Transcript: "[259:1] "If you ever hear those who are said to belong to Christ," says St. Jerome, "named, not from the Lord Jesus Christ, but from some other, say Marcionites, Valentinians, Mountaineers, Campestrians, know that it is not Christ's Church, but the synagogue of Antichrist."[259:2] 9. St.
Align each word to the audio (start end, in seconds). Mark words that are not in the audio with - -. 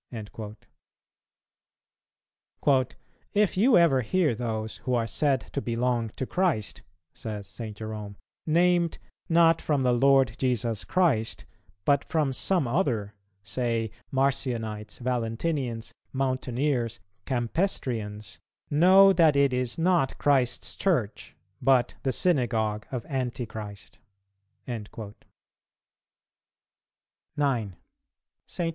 "[259:1] 2.65 2.95
"If 3.35 3.55
you 3.55 3.77
ever 3.77 4.01
hear 4.01 4.33
those 4.33 4.77
who 4.77 4.95
are 4.95 5.05
said 5.05 5.41
to 5.53 5.61
belong 5.61 6.09
to 6.15 6.25
Christ," 6.25 6.81
says 7.13 7.45
St. 7.45 7.77
Jerome, 7.77 8.15
"named, 8.47 8.97
not 9.29 9.61
from 9.61 9.83
the 9.83 9.93
Lord 9.93 10.33
Jesus 10.39 10.85
Christ, 10.85 11.45
but 11.85 12.03
from 12.03 12.33
some 12.33 12.67
other, 12.67 13.13
say 13.43 13.91
Marcionites, 14.11 14.97
Valentinians, 14.97 15.91
Mountaineers, 16.11 16.99
Campestrians, 17.27 18.39
know 18.71 19.13
that 19.13 19.35
it 19.35 19.53
is 19.53 19.77
not 19.77 20.17
Christ's 20.17 20.75
Church, 20.75 21.35
but 21.61 21.93
the 22.01 22.11
synagogue 22.11 22.87
of 22.89 23.05
Antichrist."[259:2] 23.05 25.13
9. 27.37 27.75
St. 28.47 28.69